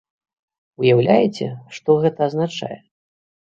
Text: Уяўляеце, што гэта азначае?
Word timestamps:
Уяўляеце, 0.83 1.47
што 1.77 1.97
гэта 2.07 2.19
азначае? 2.29 2.73